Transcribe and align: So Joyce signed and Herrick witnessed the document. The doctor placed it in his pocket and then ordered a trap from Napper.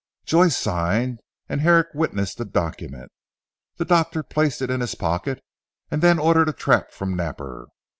So 0.25 0.39
Joyce 0.39 0.57
signed 0.57 1.19
and 1.47 1.61
Herrick 1.61 1.89
witnessed 1.93 2.39
the 2.39 2.45
document. 2.45 3.11
The 3.77 3.85
doctor 3.85 4.23
placed 4.23 4.59
it 4.63 4.71
in 4.71 4.81
his 4.81 4.95
pocket 4.95 5.43
and 5.91 6.01
then 6.01 6.17
ordered 6.17 6.49
a 6.49 6.53
trap 6.53 6.91
from 6.91 7.15
Napper. 7.15 7.67